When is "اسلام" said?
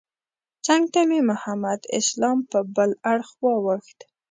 1.99-2.37